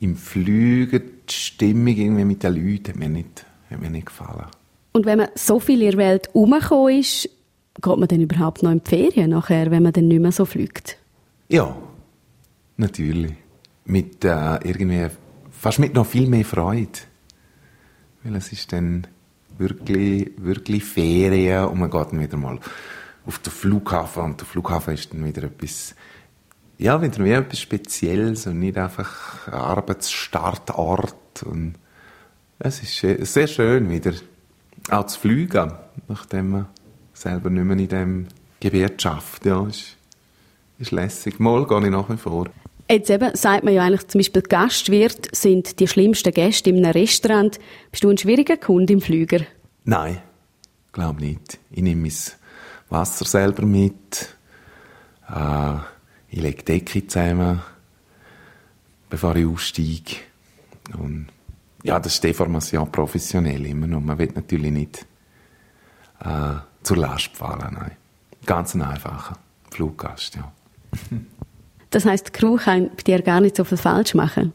im 0.00 0.16
Flügen, 0.16 1.02
die 1.28 1.32
Stimmung 1.32 1.96
irgendwie 1.96 2.24
mit 2.24 2.42
den 2.42 2.54
Leuten 2.54 2.88
hat 2.88 2.96
mir 2.96 3.08
nicht, 3.08 3.46
hat 3.70 3.80
mir 3.80 3.90
nicht 3.90 4.06
gefallen. 4.06 4.46
Und 4.92 5.06
wenn 5.06 5.18
man 5.18 5.28
so 5.34 5.60
viel 5.60 5.82
in 5.82 5.90
der 5.90 5.98
Welt 5.98 6.28
herumgekommen 6.28 6.98
ist, 6.98 7.28
geht 7.80 7.96
man 7.96 8.08
dann 8.08 8.20
überhaupt 8.20 8.62
noch 8.62 8.72
in 8.72 8.82
die 8.82 8.90
Ferien 8.90 9.30
nachher, 9.30 9.70
wenn 9.70 9.82
man 9.82 9.92
dann 9.92 10.08
nicht 10.08 10.20
mehr 10.20 10.32
so 10.32 10.44
fliegt? 10.44 10.96
Ja, 11.48 11.76
natürlich. 12.80 13.34
Mit 13.84 14.24
äh, 14.24 14.56
irgendwie 14.64 15.06
fast 15.50 15.78
mit 15.78 15.94
noch 15.94 16.06
viel 16.06 16.28
mehr 16.28 16.44
Freude. 16.44 16.98
Weil 18.22 18.36
es 18.36 18.52
ist 18.52 18.72
dann 18.72 19.06
wirklich, 19.58 20.30
wirklich 20.36 20.84
Ferien 20.84 21.66
und 21.66 21.78
man 21.78 21.90
geht 21.90 22.12
dann 22.12 22.20
wieder 22.20 22.36
mal 22.36 22.58
auf 23.26 23.38
den 23.38 23.52
Flughafen 23.52 24.22
und 24.22 24.40
der 24.40 24.46
Flughafen 24.46 24.94
ist 24.94 25.12
dann 25.12 25.24
wieder 25.24 25.44
etwas 25.44 25.94
ja, 26.80 27.00
wieder 27.02 27.22
wie 27.22 27.32
etwas 27.32 27.60
Spezielles 27.60 28.46
und 28.46 28.58
nicht 28.58 28.78
einfach 28.78 29.46
ein 29.48 29.52
Arbeitsstartort. 29.52 31.42
Und 31.44 31.74
es 32.58 32.82
ist 32.82 33.32
sehr 33.32 33.46
schön 33.46 33.90
wieder 33.90 34.14
auch 34.88 35.04
zu 35.04 35.20
fliegen, 35.20 35.72
nachdem 36.08 36.50
man 36.50 36.66
selber 37.12 37.50
nicht 37.50 37.64
mehr 37.64 37.76
in 37.76 37.88
diesem 37.88 38.26
Gebiet 38.60 39.02
schafft. 39.02 39.44
Ja, 39.44 39.66
ist, 39.66 39.96
ist 40.78 40.90
lässig. 40.90 41.38
Mal 41.38 41.66
gehe 41.66 41.84
ich 41.84 41.90
nach 41.90 42.08
wie 42.08 42.16
vor. 42.16 42.46
Jetzt 42.90 43.08
eben 43.08 43.36
sagt 43.36 43.62
man 43.62 43.72
ja 43.72 43.84
eigentlich 43.84 44.08
zum 44.08 44.18
Beispiel 44.18 44.42
Gastwirt 44.42 45.28
sind 45.32 45.78
die 45.78 45.86
schlimmsten 45.86 46.32
Gäste 46.32 46.70
in 46.70 46.84
einem 46.84 46.90
Restaurant. 46.90 47.60
Bist 47.92 48.02
du 48.02 48.10
ein 48.10 48.18
schwieriger 48.18 48.56
Kunde 48.56 48.92
im 48.92 49.00
Flüger? 49.00 49.42
Nein, 49.84 50.20
glaube 50.90 51.20
nicht. 51.20 51.60
Ich 51.70 51.82
nehme 51.82 52.02
mein 52.02 52.12
Wasser 52.88 53.24
selber 53.26 53.64
mit. 53.64 54.34
Äh, 55.28 55.74
ich 56.30 56.40
lege 56.40 56.64
die 56.64 56.64
Decke 56.64 57.06
zusammen, 57.06 57.60
bevor 59.08 59.36
ich 59.36 59.46
aussteige. 59.46 60.16
Und 60.98 61.28
ja, 61.84 62.00
das 62.00 62.14
ist 62.14 62.24
Deformation 62.24 62.90
professionell 62.90 63.66
immer 63.66 63.86
noch. 63.86 64.00
Man 64.00 64.18
will 64.18 64.32
natürlich 64.34 64.72
nicht 64.72 65.06
äh, 66.24 66.54
zur 66.82 66.96
Last 66.96 67.36
fallen. 67.36 67.72
Nein. 67.72 67.92
Ganz 68.44 68.74
ein 68.74 68.82
einfacher 68.82 69.38
Fluggast, 69.70 70.34
ja. 70.34 70.50
Das 71.90 72.04
heißt, 72.04 72.28
die 72.28 72.32
Crew 72.32 72.56
kann 72.56 72.90
bei 72.96 73.02
dir 73.02 73.22
gar 73.22 73.40
nicht 73.40 73.56
so 73.56 73.64
viel 73.64 73.78
falsch 73.78 74.14
machen? 74.14 74.52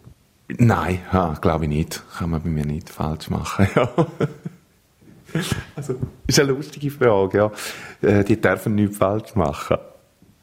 Nein, 0.48 1.00
ja, 1.12 1.34
glaube 1.42 1.65
ich 1.65 1.70
nicht. 1.70 2.04
Kann 2.18 2.30
man 2.30 2.42
bei 2.42 2.50
mir 2.50 2.65
nicht 2.65 2.89
falsch 2.89 3.30
machen, 3.30 3.68
ja. 3.75 3.89
Also, 5.75 5.96
ist 6.27 6.39
eine 6.39 6.51
lustige 6.51 6.89
Frage, 6.89 7.38
ja. 7.38 7.51
Äh, 8.01 8.24
die 8.24 8.39
dürfen 8.39 8.75
nichts 8.75 8.98
falsch 8.98 9.36
machen. 9.36 9.77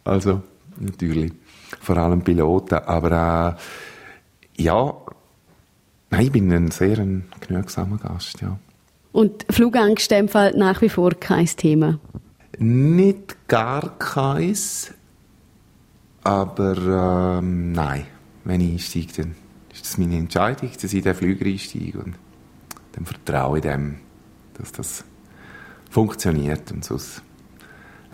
Also, 0.04 0.42
natürlich. 0.78 1.32
Vor 1.80 1.96
allem 1.96 2.22
Piloten. 2.22 2.75
Aber 2.75 3.56
äh, 4.58 4.62
ja, 4.62 4.94
nein, 6.11 6.25
ich 6.25 6.32
bin 6.32 6.52
ein 6.52 6.70
sehr 6.70 6.99
ein 6.99 7.25
genügsamer 7.40 7.96
Gast, 7.96 8.40
ja. 8.42 8.58
Und 9.12 9.46
Flugangst 9.50 10.11
in 10.11 10.18
dem 10.18 10.28
Fall 10.28 10.52
nach 10.56 10.80
wie 10.82 10.88
vor 10.88 11.12
kein 11.12 11.46
Thema? 11.46 11.99
Nicht 12.58 13.49
gar 13.49 13.99
keins. 13.99 14.92
Aber 16.25 17.38
ähm, 17.38 17.73
nein, 17.73 18.07
wenn 18.45 18.61
ich 18.61 18.73
einsteige, 18.73 19.12
dann 19.23 19.35
ist 19.73 19.85
das 19.85 19.99
meine 19.99 20.17
Entscheidung, 20.17 20.71
dass 20.73 20.85
ich 20.85 20.95
in 20.95 21.02
den 21.02 21.14
Flüger 21.14 21.47
einsteige. 21.47 21.99
Und 21.99 22.14
dann 22.93 23.07
vertraue 23.07 23.59
ich 23.59 23.62
dem, 23.62 23.97
dass 24.55 24.73
das 24.73 25.05
funktioniert. 25.91 26.71
Und 26.71 26.85
sonst 26.85 27.23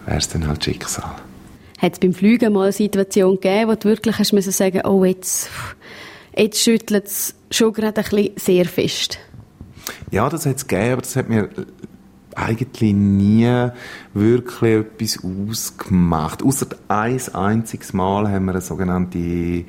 wäre 0.07 0.19
es 0.19 0.29
dann 0.29 0.47
halt 0.47 0.65
Schicksal. 0.65 1.17
Hat 1.79 1.93
es 1.93 1.99
beim 1.99 2.12
Fliegen 2.12 2.53
mal 2.53 2.65
eine 2.65 2.73
Situation 2.73 3.35
gegeben, 3.35 3.71
wo 3.71 3.75
du 3.75 3.88
wirklich 3.88 4.19
hast 4.19 4.33
müssen 4.33 4.53
sagen, 4.53 4.81
oh, 4.85 5.05
jetzt, 5.05 5.50
jetzt 6.37 6.61
schüttelt 6.61 7.07
es 7.07 7.35
schon 7.50 7.73
gerade 7.73 8.00
ein 8.00 8.11
bisschen 8.11 8.33
sehr 8.37 8.65
fest? 8.65 9.19
Ja, 10.11 10.29
das 10.29 10.45
hat 10.47 10.57
es 10.57 10.67
gegeben, 10.67 10.93
aber 10.95 11.03
das 11.03 11.15
hat 11.15 11.29
mir 11.29 11.49
eigentlich 12.38 12.95
nie 12.95 13.68
wirklich 14.14 14.87
etwas 14.87 15.18
ausgemacht. 15.25 16.42
Außer 16.42 16.66
ein 16.88 17.21
einziges 17.35 17.92
Mal 17.92 18.30
haben 18.30 18.47
wir 18.47 18.52
eine 18.52 18.61
sogenannte 18.61 19.64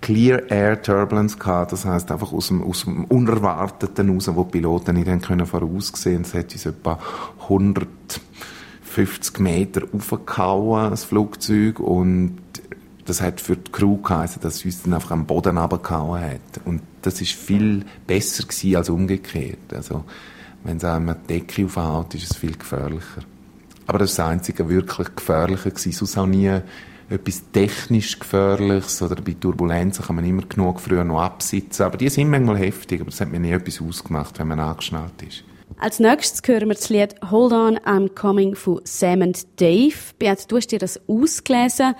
Clear 0.00 0.50
Air 0.50 0.82
Turbulence 0.82 1.38
gehabt. 1.38 1.72
Das 1.72 1.84
heißt 1.84 2.10
einfach 2.10 2.32
aus 2.32 2.48
dem, 2.48 2.62
aus 2.62 2.84
dem 2.84 3.04
Unerwarteten 3.04 4.10
raus, 4.10 4.28
wo 4.34 4.44
die 4.44 4.50
Piloten 4.50 4.96
nicht 4.96 5.26
können 5.26 5.46
voraussehen. 5.46 6.22
Es 6.22 6.34
hat 6.34 6.52
uns 6.52 6.66
etwa 6.66 6.98
150 7.44 9.38
Meter 9.38 9.82
aufgehauen, 9.92 10.90
das 10.90 11.04
Flugzeug, 11.04 11.80
und 11.80 12.38
das 13.06 13.22
hat 13.22 13.40
für 13.40 13.56
die 13.56 13.70
Crew 13.70 13.98
geheißen, 14.02 14.42
dass 14.42 14.56
es 14.56 14.64
uns 14.64 14.82
dann 14.82 14.94
einfach 14.94 15.12
am 15.12 15.26
Boden 15.26 15.58
runtergehauen 15.58 16.22
hat. 16.22 16.60
Und 16.64 16.82
das 17.02 17.20
ist 17.20 17.32
viel 17.32 17.84
besser 18.06 18.44
gewesen 18.44 18.76
als 18.76 18.88
umgekehrt. 18.90 19.72
Also, 19.74 20.04
wenn 20.64 20.78
es 20.78 20.84
einem 20.84 21.14
die 21.28 21.34
Decke 21.34 21.64
aufhaut, 21.66 22.14
ist 22.14 22.30
es 22.30 22.36
viel 22.36 22.56
gefährlicher. 22.56 23.22
Aber 23.86 23.98
das 23.98 24.18
war 24.18 24.26
das 24.26 24.32
einzige 24.32 24.68
wirklich 24.68 25.14
Gefährliche. 25.14 25.72
Sonst 25.74 26.16
auch 26.16 26.26
nie 26.26 26.50
etwas 27.10 27.42
technisch 27.52 28.18
Gefährliches 28.18 29.02
oder 29.02 29.16
bei 29.16 29.32
Turbulenzen 29.38 30.04
kann 30.04 30.16
man 30.16 30.24
immer 30.24 30.42
genug 30.42 30.80
früher 30.80 31.04
noch 31.04 31.20
absitzen. 31.20 31.84
Aber 31.84 31.98
die 31.98 32.08
sind 32.08 32.30
manchmal 32.30 32.58
heftig, 32.58 33.00
aber 33.00 33.10
das 33.10 33.20
hat 33.20 33.30
mir 33.30 33.40
nie 33.40 33.52
etwas 33.52 33.80
ausgemacht, 33.80 34.38
wenn 34.38 34.48
man 34.48 34.60
angeschnallt 34.60 35.22
ist. 35.22 35.44
Als 35.78 35.98
nächstes 35.98 36.40
hören 36.46 36.68
wir 36.68 36.74
das 36.74 36.88
Lied 36.88 37.14
Hold 37.30 37.52
On, 37.52 37.78
I'm 37.78 38.08
Coming 38.14 38.54
von 38.54 38.80
Sam 38.84 39.22
and 39.22 39.46
Dave. 39.60 39.94
Beat, 40.18 40.50
du 40.50 40.56
hast 40.56 40.68
dir 40.68 40.78
das 40.78 41.00
ausgelesen. 41.08 41.94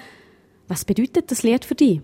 Was 0.68 0.84
bedeutet 0.84 1.30
das 1.30 1.42
Lied 1.42 1.64
für 1.64 1.74
dich? 1.74 2.00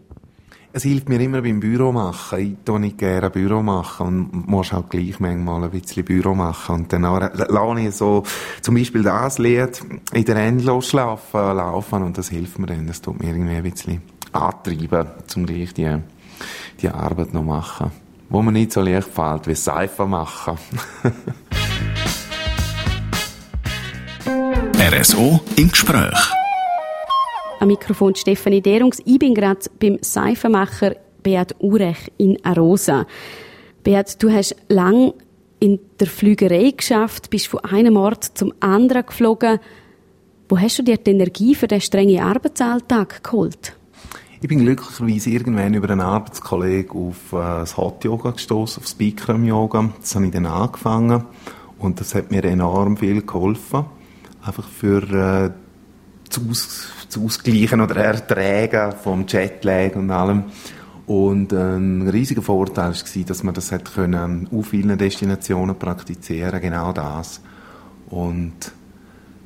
Es 0.73 0.85
hilft 0.85 1.09
mir 1.09 1.21
immer 1.21 1.43
beim 1.43 1.59
Büro 1.59 1.91
machen. 1.91 2.39
Ich 2.39 2.55
tue 2.65 2.79
nicht 2.79 2.99
gerne 2.99 3.29
Büro 3.29 3.61
machen 3.61 4.07
und 4.07 4.49
muss 4.49 4.73
auch 4.73 4.89
gleich 4.89 5.19
manchmal 5.19 5.65
ein 5.65 5.71
bisschen 5.71 6.05
Büro 6.05 6.33
machen. 6.35 6.77
Und 6.77 6.93
dann 6.93 7.03
lasse 7.03 7.81
ich 7.81 7.97
so 7.97 8.23
zum 8.61 8.77
Beispiel 8.77 9.03
das 9.03 9.39
Lied 9.39 9.83
in 10.13 10.25
der 10.25 10.37
Endlosschlafen 10.37 11.57
laufen 11.57 12.05
und 12.05 12.17
das 12.17 12.29
hilft 12.29 12.61
mir 12.61 12.67
dann. 12.67 12.87
Das 12.87 13.03
tut 13.03 13.21
mir 13.21 13.31
irgendwie 13.31 13.57
ein 13.57 13.65
bisschen 13.65 14.01
antreiben, 14.33 15.09
um 15.35 15.45
gleich 15.47 15.75
die, 15.75 15.97
die 16.81 16.89
Arbeit 16.89 17.35
noch 17.35 17.43
machen. 17.43 17.91
Wo 18.29 18.41
mir 18.41 18.53
nicht 18.53 18.73
so 18.73 18.81
leicht 18.81 19.09
fällt, 19.09 19.49
wie 19.49 19.57
Seife 19.57 20.07
machen. 20.07 20.57
RSO 24.79 25.41
im 25.57 25.69
Gespräch. 25.69 26.40
Am 27.61 27.69
Mikrofon 27.69 28.15
Stefanie 28.15 28.63
Derungs. 28.63 29.03
Ich 29.05 29.19
bin 29.19 29.35
gerade 29.35 29.61
beim 29.79 29.99
Seifenmacher 30.01 30.97
Beat 31.23 31.55
Urech 31.59 32.11
in 32.17 32.43
Arosa. 32.43 33.07
Beat, 33.85 34.23
du 34.23 34.31
hast 34.31 34.57
lang 34.71 35.13
in 35.59 35.79
der 36.01 36.07
Flügerei 36.07 36.71
geschafft, 36.75 37.29
bist 37.29 37.49
von 37.49 37.61
einem 37.61 37.99
Ort 37.99 38.25
zum 38.25 38.55
anderen 38.61 39.05
geflogen. 39.05 39.59
Wo 40.49 40.59
hast 40.59 40.79
du 40.79 40.83
dir 40.83 40.97
die 40.97 41.11
Energie 41.11 41.55
für 41.55 41.67
den 41.67 41.83
strengen 41.83 42.23
Arbeitsalltag 42.23 43.23
geholt? 43.23 43.77
Ich 44.41 44.49
bin 44.49 44.61
glücklicherweise 44.61 45.29
irgendwann 45.29 45.75
über 45.75 45.91
einen 45.91 46.01
Arbeitskollegen 46.01 47.09
auf 47.09 47.35
äh, 47.35 47.61
das 47.61 47.77
Hot 47.77 48.03
Yoga 48.03 48.31
gestoßen, 48.31 48.81
auf 48.81 48.85
das 48.87 48.95
Bikram 48.95 49.45
Yoga. 49.45 49.93
Das 50.01 50.15
habe 50.15 50.25
ich 50.25 50.33
dann 50.33 50.47
angefangen 50.47 51.25
und 51.79 52.01
das 52.01 52.15
hat 52.15 52.31
mir 52.31 52.43
enorm 52.43 52.97
viel 52.97 53.21
geholfen. 53.21 53.85
Einfach 54.43 54.67
für 54.67 55.03
äh, 55.03 55.51
zu, 56.31 56.41
aus, 56.49 56.89
zu 57.09 57.25
ausgleichen 57.25 57.81
oder 57.81 57.97
ertragen 57.97 58.97
vom 59.03 59.27
Jetlag 59.27 59.97
und 59.97 60.11
allem. 60.11 60.45
Und 61.07 61.53
ein 61.53 62.09
riesiger 62.09 62.43
Vorteil 62.43 62.93
war, 62.93 63.25
dass 63.25 63.43
man 63.43 63.55
das 63.55 63.73
hat 63.73 63.95
können 63.95 64.49
auf 64.53 64.69
vielen 64.69 64.97
Destinationen 64.97 65.77
praktizieren, 65.77 66.61
genau 66.61 66.93
das. 66.93 67.41
Und 68.09 68.73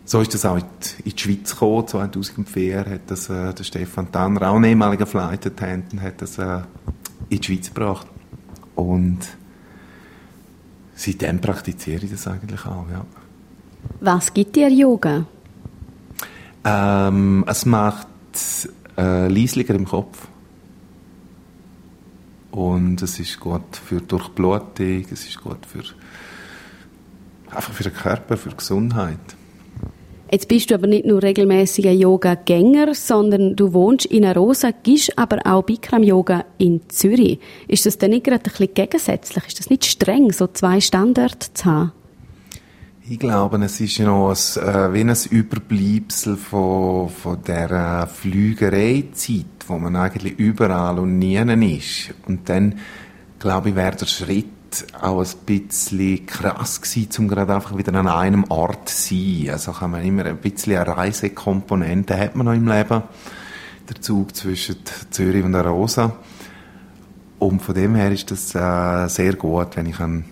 so 0.04 0.20
ist 0.20 0.34
das 0.34 0.44
auch 0.44 0.58
in 0.58 0.64
die 1.04 1.18
Schweiz 1.18 1.52
gekommen. 1.52 1.88
2004 1.88 2.78
hat 2.80 3.00
das 3.06 3.30
äh, 3.30 3.54
der 3.54 3.64
Stefan 3.64 4.12
Tanner, 4.12 4.50
auch 4.50 4.56
ein 4.56 4.64
ehemaliger 4.64 5.06
Flight 5.06 5.46
Attendant, 5.46 6.02
hat 6.02 6.20
das 6.20 6.36
äh, 6.38 6.60
in 7.30 7.40
die 7.40 7.42
Schweiz 7.42 7.72
gebracht. 7.72 8.06
Und 8.74 9.20
seitdem 10.94 11.40
praktiziere 11.40 12.04
ich 12.04 12.10
das 12.10 12.26
eigentlich 12.28 12.66
auch, 12.66 12.86
ja. 12.90 13.06
Was 14.00 14.34
gibt 14.34 14.56
dir 14.56 14.68
Yoga? 14.68 15.26
Ähm, 16.64 17.44
es 17.46 17.66
macht 17.66 18.08
äh, 18.96 19.28
leislicher 19.28 19.74
im 19.74 19.84
Kopf. 19.84 20.28
Und 22.50 23.02
es 23.02 23.18
ist 23.18 23.40
gut 23.40 23.76
für 23.84 24.00
Durchblutung, 24.00 25.04
es 25.10 25.26
ist 25.26 25.42
gut 25.42 25.66
für, 25.66 25.82
einfach 27.50 27.72
für 27.72 27.82
den 27.82 27.92
Körper, 27.92 28.36
für 28.36 28.50
die 28.50 28.56
Gesundheit. 28.56 29.18
Jetzt 30.30 30.48
bist 30.48 30.70
du 30.70 30.74
aber 30.74 30.86
nicht 30.86 31.04
nur 31.04 31.22
regelmäßiger 31.22 31.92
Yoga-Gänger, 31.92 32.94
sondern 32.94 33.54
du 33.56 33.72
wohnst 33.72 34.06
in 34.06 34.24
Arosa, 34.24 34.70
gehst 34.70 35.18
aber 35.18 35.38
auch 35.44 35.62
Bikram-Yoga 35.62 36.44
in 36.58 36.80
Zürich. 36.88 37.40
Ist 37.68 37.86
das 37.86 37.98
denn 37.98 38.10
nicht 38.10 38.24
gerade 38.24 38.40
ein 38.40 38.50
bisschen 38.50 38.74
gegensätzlich? 38.74 39.46
Ist 39.46 39.60
das 39.60 39.70
nicht 39.70 39.84
streng, 39.84 40.32
so 40.32 40.46
zwei 40.46 40.80
Standorte 40.80 41.52
zu 41.52 41.64
haben? 41.66 41.92
Ich 43.06 43.18
glaube, 43.18 43.62
es 43.62 43.82
ist 43.82 43.98
noch 43.98 44.30
ein, 44.30 44.62
äh, 44.62 44.94
wie 44.94 45.02
ein 45.02 45.14
Überbleibsel 45.28 46.38
von, 46.38 47.10
von 47.10 47.42
der 47.42 48.06
Flügereizeit, 48.06 49.44
wo 49.66 49.78
man 49.78 49.94
eigentlich 49.94 50.38
überall 50.38 50.98
und 50.98 51.18
nie 51.18 51.36
ist. 51.76 52.14
Und 52.26 52.48
dann, 52.48 52.78
glaube 53.38 53.68
ich, 53.68 53.74
wäre 53.74 53.94
der 53.94 54.06
Schritt 54.06 54.86
auch 55.02 55.20
ein 55.20 55.28
bisschen 55.44 56.24
krass 56.24 56.80
gewesen, 56.80 57.10
um 57.18 57.28
gerade 57.28 57.54
einfach 57.54 57.76
wieder 57.76 57.92
an 57.92 58.08
einem 58.08 58.44
Ort 58.44 58.88
zu 58.88 59.14
sein. 59.14 59.50
Also 59.50 59.72
kann 59.72 59.90
man 59.90 60.02
immer 60.02 60.24
ein 60.24 60.38
bisschen 60.38 60.78
eine 60.78 60.96
Reisekomponente 60.96 62.16
hat 62.18 62.36
man 62.36 62.46
noch 62.46 62.54
im 62.54 62.66
Leben. 62.66 63.02
Der 63.86 64.00
Zug 64.00 64.34
zwischen 64.34 64.76
Zürich 65.10 65.44
und 65.44 65.54
Arosa. 65.54 66.16
Und 67.38 67.60
von 67.60 67.74
dem 67.74 67.96
her 67.96 68.10
ist 68.10 68.30
das 68.30 68.54
äh, 68.54 69.08
sehr 69.08 69.34
gut, 69.34 69.76
wenn 69.76 69.84
ich 69.84 70.00
in 70.00 70.24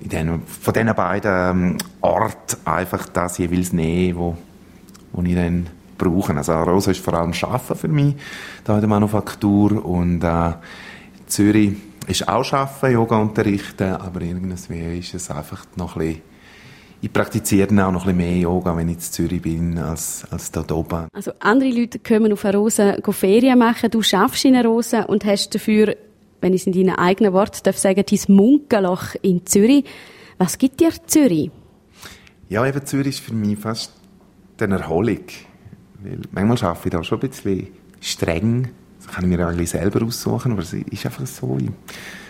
den, 0.00 0.42
von 0.42 0.74
diesen 0.74 0.94
beiden 0.94 1.30
ähm, 1.30 1.78
Orten 2.00 2.56
einfach 2.64 3.08
das 3.08 3.38
jeweils 3.38 3.72
nehmen, 3.72 4.18
wo, 4.18 4.36
wo 5.12 5.22
ich 5.22 5.34
dann 5.34 5.66
brauchen. 5.98 6.38
Also 6.38 6.52
Arosa 6.52 6.90
ist 6.90 7.04
vor 7.04 7.14
allem 7.14 7.32
Arbeiten 7.32 7.74
für 7.76 7.88
mich, 7.88 8.14
da 8.64 8.74
in 8.74 8.80
der 8.80 8.88
Manufaktur 8.88 9.84
und 9.84 10.24
äh, 10.24 10.52
Zürich 11.26 11.74
ist 12.06 12.28
auch 12.28 12.52
Arbeiten, 12.52 12.94
Yoga 12.94 13.18
unterrichten, 13.18 13.92
aber 13.94 14.22
irgendwie 14.22 14.98
ist 14.98 15.14
es 15.14 15.30
einfach 15.30 15.64
noch 15.76 15.96
ein 15.96 16.06
bisschen 16.06 16.30
ich 17.02 17.12
praktiziere 17.12 17.68
dann 17.68 17.80
auch 17.80 17.92
noch 17.92 18.06
ein 18.06 18.16
bisschen 18.16 18.30
mehr 18.30 18.38
Yoga, 18.40 18.76
wenn 18.76 18.88
ich 18.88 18.96
in 18.96 19.00
Zürich 19.00 19.40
bin, 19.40 19.78
als, 19.78 20.26
als 20.30 20.52
da 20.52 20.62
oben. 20.70 21.08
Also 21.12 21.32
andere 21.40 21.70
Leute 21.70 21.98
kommen 21.98 22.32
auf 22.32 22.44
eine 22.44 22.58
Rose 22.58 22.98
Ferien 23.10 23.58
machen. 23.58 23.90
Du 23.90 24.02
schaffst 24.02 24.44
in 24.44 24.54
einer 24.54 24.68
Rose 24.68 25.06
und 25.06 25.24
hast 25.24 25.54
dafür, 25.54 25.96
wenn 26.40 26.54
ich 26.54 26.62
es 26.62 26.66
in 26.66 26.72
deinen 26.72 26.96
eigenen 26.96 27.32
Worten 27.32 27.60
darf 27.62 27.78
sagen, 27.78 28.04
dein 28.08 28.34
Munkelloch 28.34 29.14
in 29.22 29.44
Zürich. 29.46 29.84
Was 30.38 30.58
gibt 30.58 30.80
dir 30.80 30.90
Zürich? 31.06 31.50
Ja, 32.48 32.66
eben 32.66 32.84
Zürich 32.84 33.18
ist 33.18 33.20
für 33.20 33.34
mich 33.34 33.58
fast 33.58 33.92
eine 34.60 34.78
Erholung. 34.78 35.24
Weil 36.02 36.20
manchmal 36.32 36.70
arbeite 36.70 36.88
ich 36.88 36.92
da 36.92 37.04
schon 37.04 37.20
ein 37.20 37.28
bisschen 37.28 37.68
streng. 38.00 38.68
Das 38.98 39.08
kann 39.08 39.24
ich 39.24 39.36
mir 39.36 39.46
eigentlich 39.46 39.70
selber 39.70 40.04
aussuchen, 40.04 40.52
aber 40.52 40.62
es 40.62 40.72
ist 40.72 41.06
einfach 41.06 41.26
so. 41.26 41.58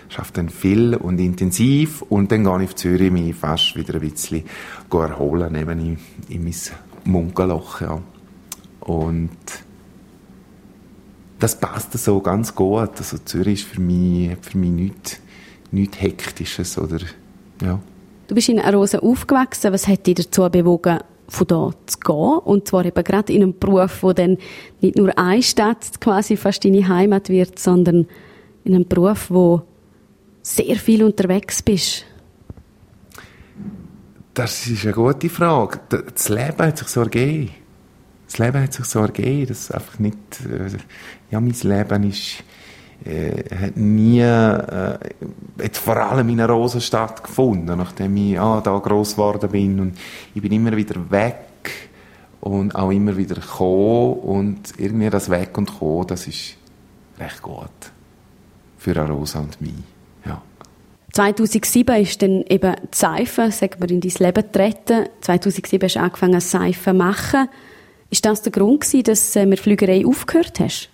Ich 0.08 0.18
arbeite 0.18 0.34
dann 0.34 0.48
viel 0.48 0.94
und 0.96 1.18
intensiv 1.18 2.02
und 2.02 2.32
dann 2.32 2.44
gehe 2.44 2.62
ich 2.62 2.68
auf 2.68 2.74
Zürich 2.74 3.10
mich 3.10 3.34
fast 3.34 3.76
wieder 3.76 3.94
ein 3.94 4.00
bisschen 4.00 4.44
erholen, 4.90 5.54
eben 5.54 5.78
in, 5.80 5.98
in 6.28 6.44
mein 6.44 6.54
Munkelloch. 7.04 7.80
Ja. 7.80 8.02
Und 8.80 9.30
das 11.40 11.58
passt 11.58 11.92
so 11.98 12.20
ganz 12.20 12.54
gut. 12.54 12.90
Also 12.98 13.18
Zürich 13.18 13.60
ist 13.60 13.68
für 13.68 13.80
mich, 13.80 14.36
für 14.40 14.58
mich 14.58 14.70
nichts, 14.70 15.20
nichts 15.72 16.00
Hektisches 16.00 16.78
oder, 16.78 16.98
ja. 17.62 17.80
Du 18.28 18.34
bist 18.34 18.48
in 18.48 18.60
Arosa 18.60 19.00
aufgewachsen. 19.00 19.72
Was 19.72 19.88
hat 19.88 20.06
dich 20.06 20.14
dazu 20.14 20.48
bewogen, 20.48 21.00
von 21.26 21.46
da 21.48 21.70
zu 21.86 21.98
gehen? 21.98 22.38
Und 22.44 22.68
zwar 22.68 22.84
eben 22.84 23.02
gerade 23.02 23.32
in 23.32 23.42
einem 23.42 23.58
Beruf, 23.58 24.02
wo 24.02 24.12
dann 24.12 24.38
nicht 24.80 24.96
nur 24.96 25.18
eine 25.18 25.42
Stadt 25.42 26.00
quasi 26.00 26.36
fast 26.36 26.64
deine 26.64 26.86
Heimat 26.86 27.28
wird, 27.28 27.58
sondern 27.58 28.06
in 28.62 28.74
einem 28.74 28.86
Beruf, 28.86 29.30
wo 29.30 29.62
sehr 30.42 30.76
viel 30.76 31.02
unterwegs 31.02 31.62
bist. 31.62 32.04
Das 34.34 34.66
ist 34.66 34.84
eine 34.84 34.92
gute 34.92 35.28
Frage. 35.28 35.80
Das 36.14 36.28
Leben 36.28 36.58
hat 36.58 36.78
sich 36.78 36.88
so 36.88 37.00
ergeben. 37.00 37.50
Das 38.30 38.38
Leben 38.38 38.62
hat 38.62 38.72
sich 38.72 38.84
so 38.84 39.00
ergeben, 39.00 39.48
dass 39.48 39.72
einfach 39.72 39.98
nicht, 39.98 40.16
äh, 40.48 40.70
ja, 41.32 41.40
mein 41.40 41.54
Leben 41.62 42.08
ist, 42.08 42.44
äh, 43.04 43.56
hat 43.56 43.76
nie, 43.76 44.20
äh, 44.20 44.98
hat 45.62 45.76
vor 45.76 45.96
allem 45.96 46.28
in 46.28 46.40
einer 46.40 46.52
Rosenstadt 46.52 47.24
gefunden, 47.24 47.76
nachdem 47.76 48.16
ich 48.16 48.38
ah, 48.38 48.60
da 48.60 48.78
gross 48.78 49.12
geworden 49.12 49.50
bin 49.50 49.80
und 49.80 49.98
ich 50.32 50.40
bin 50.40 50.52
immer 50.52 50.76
wieder 50.76 51.10
weg 51.10 51.90
und 52.40 52.76
auch 52.76 52.92
immer 52.92 53.16
wieder 53.16 53.34
gekommen 53.34 54.14
und 54.20 54.74
irgendwie 54.78 55.10
das 55.10 55.28
Weg 55.28 55.58
und 55.58 55.78
Kommen, 55.80 56.06
das 56.06 56.28
ist 56.28 56.56
recht 57.18 57.42
gut 57.42 57.68
für 58.78 58.92
eine 58.92 59.10
Rosa 59.10 59.40
und 59.40 59.60
mich. 59.60 59.74
Ja. 60.24 60.40
2007 61.14 61.96
ist 61.96 62.22
dann 62.22 62.42
eben 62.48 62.76
die 62.76 62.96
Seife, 62.96 63.50
sagen 63.50 63.74
wir, 63.78 63.90
in 63.90 64.00
dein 64.00 64.12
Leben 64.18 64.44
getreten. 64.44 65.08
2007 65.20 65.82
hast 65.82 65.96
du 65.96 66.00
angefangen, 66.00 66.40
Seife 66.40 66.92
zu 66.92 66.94
machen. 66.94 67.48
Ist 68.10 68.24
das 68.24 68.42
der 68.42 68.52
Grund 68.52 68.80
gewesen, 68.80 69.04
dass 69.04 69.32
du 69.32 69.46
mit 69.46 69.60
Flügerei 69.60 70.04
aufgehört 70.04 70.58
hast? 70.60 70.90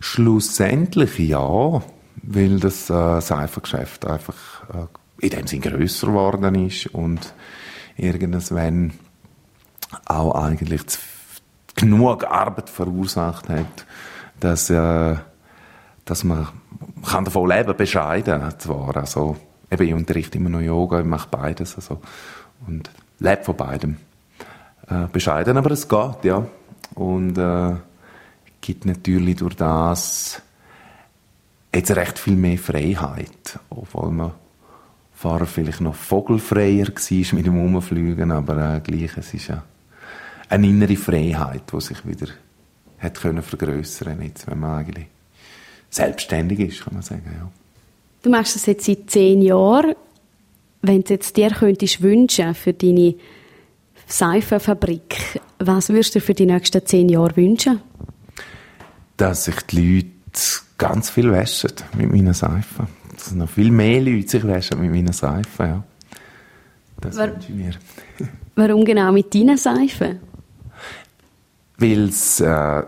Schlussendlich 0.00 1.18
ja, 1.18 1.82
weil 2.22 2.58
das 2.58 2.90
äh, 2.90 3.20
Seifengeschäft 3.20 4.04
einfach 4.04 4.64
äh, 4.74 5.24
in 5.26 5.30
dem 5.30 5.46
Sinne 5.46 5.62
grösser 5.62 6.08
geworden 6.08 6.66
ist 6.66 6.86
und 6.88 7.32
irgendwann 7.96 8.92
auch 10.06 10.34
eigentlich 10.34 10.82
genug 11.76 12.24
Arbeit 12.24 12.68
verursacht 12.68 13.48
hat, 13.48 13.86
dass, 14.40 14.70
äh, 14.70 15.16
dass 16.04 16.24
man 16.24 16.48
kann 17.06 17.24
davon 17.24 17.48
leben, 17.48 17.76
bescheiden 17.76 18.42
zwar, 18.58 18.96
also 18.96 19.36
eben 19.70 19.86
ich 19.86 19.94
unterrichte 19.94 20.38
immer 20.38 20.50
noch 20.50 20.60
Yoga, 20.60 21.00
ich 21.00 21.06
mache 21.06 21.28
beides, 21.30 21.76
also 21.76 22.00
und 22.66 22.90
lebe 23.20 23.44
von 23.44 23.56
beidem. 23.56 23.96
Äh, 24.88 25.06
bescheiden, 25.12 25.56
aber 25.56 25.70
es 25.70 25.88
geht, 25.88 26.24
ja. 26.24 26.46
Und 26.94 27.38
äh, 27.38 27.74
gibt 28.60 28.84
natürlich 28.84 29.36
durch 29.36 29.54
das 29.54 30.42
jetzt 31.74 31.96
recht 31.96 32.18
viel 32.18 32.36
mehr 32.36 32.58
Freiheit, 32.58 33.58
obwohl 33.70 34.10
man 34.10 34.32
vorher 35.14 35.46
vielleicht 35.46 35.80
noch 35.80 35.94
vogelfreier 35.94 36.88
war 36.88 37.34
mit 37.36 37.46
dem 37.46 37.64
Umfliegen, 37.64 38.32
aber 38.32 38.76
äh, 38.76 38.80
gleich, 38.80 39.16
es 39.16 39.34
ist 39.34 39.48
ja 39.48 39.62
eine 40.48 40.66
innere 40.66 40.96
Freiheit, 40.96 41.62
die 41.72 41.80
sich 41.80 42.06
wieder 42.06 42.26
hat 42.98 43.20
können 43.20 43.42
vergrößern 43.42 44.22
jetzt, 44.22 44.46
wenn 44.48 44.60
man 44.60 44.78
eigentlich 44.78 45.06
selbstständig 45.90 46.60
ist, 46.60 46.84
kann 46.84 46.94
man 46.94 47.02
sagen, 47.02 47.24
ja. 47.26 47.50
Du 48.22 48.30
machst 48.30 48.54
das 48.54 48.66
jetzt 48.66 48.84
seit 48.84 49.10
zehn 49.10 49.42
Jahren. 49.42 49.94
Wenn 50.80 51.02
du 51.02 51.14
jetzt 51.14 51.36
dir 51.36 51.50
könntest 51.50 52.02
wünschen 52.02 52.54
für 52.54 52.72
deine 52.72 53.14
Seifenfabrik, 54.12 55.40
was 55.58 55.88
würdest 55.88 56.14
du 56.14 56.20
für 56.20 56.34
die 56.34 56.46
nächsten 56.46 56.84
zehn 56.84 57.08
Jahre 57.08 57.36
wünschen? 57.36 57.80
dass 59.22 59.44
sich 59.44 59.60
die 59.70 59.98
Leute 59.98 60.40
ganz 60.78 61.10
viel 61.10 61.30
waschen 61.30 61.70
mit 61.96 62.10
meinen 62.10 62.34
Seifen. 62.34 62.88
Dass 63.14 63.32
noch 63.32 63.48
viel 63.48 63.70
mehr 63.70 64.00
Leute 64.00 64.28
sich 64.28 64.46
waschen 64.46 64.80
mit 64.80 64.90
meinen 64.90 65.12
Seifen, 65.12 65.66
ja. 65.66 65.84
Das 67.00 67.16
War, 67.16 67.32
wünsche 67.32 67.52
ich 67.52 67.54
mir. 67.54 67.74
Warum 68.56 68.84
genau 68.84 69.12
mit 69.12 69.32
deinen 69.32 69.56
Seifen? 69.56 70.18
Weil 71.78 72.08
es 72.08 72.40
äh, 72.40 72.82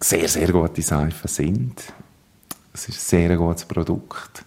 sehr, 0.00 0.28
sehr 0.28 0.52
gute 0.52 0.82
Seifen 0.82 1.28
sind. 1.28 1.82
Es 2.72 2.88
ist 2.88 3.12
ein 3.12 3.20
sehr 3.20 3.36
gutes 3.36 3.64
Produkt. 3.64 4.44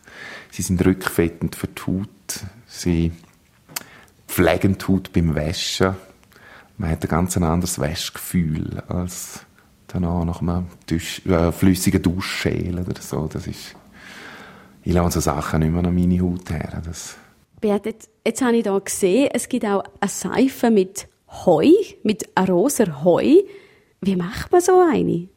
Sie 0.52 0.62
sind 0.62 0.86
rückfettend 0.86 1.56
für 1.56 1.68
die 1.68 1.82
Haut. 1.82 2.46
Sie 2.68 3.12
pflegen 4.34 4.78
die 4.80 4.86
Haut 4.88 5.14
beim 5.14 5.36
Waschen. 5.36 5.96
Man 6.78 6.90
hat 6.90 7.04
ein 7.04 7.08
ganz 7.08 7.38
anderes 7.38 7.78
Waschgefühl 7.78 8.82
als 8.88 9.42
danach 9.88 10.26
nach 10.26 10.42
einem 10.42 10.66
Dusch, 10.88 11.24
äh, 11.28 11.52
flüssigen 11.52 12.02
Duschschäl 12.02 12.80
oder 12.80 13.00
so. 13.00 13.30
Das 13.32 13.46
ist, 13.46 13.76
ich 14.84 14.94
lasse 14.94 15.20
so 15.22 15.32
Sachen 15.32 15.60
nicht 15.60 15.72
mehr 15.72 15.86
an 15.86 15.94
meine 15.94 16.20
Haut 16.20 16.50
her. 16.50 16.82
Das 16.84 17.16
Beat, 17.62 17.86
jetzt, 17.86 18.10
jetzt 18.26 18.42
habe 18.42 18.58
ich 18.58 18.64
hier 18.64 18.82
gesehen, 18.82 19.30
es 19.34 19.48
gibt 19.48 19.66
auch 19.66 19.84
eine 20.02 20.10
Seife 20.10 20.72
mit 20.72 21.08
Heu, 21.28 21.70
mit 22.02 22.28
rosa 22.50 23.04
Heu. 23.04 23.36
Wie 24.02 24.16
macht 24.16 24.52
man 24.52 24.62
so 24.62 24.84
eine? 24.92 25.28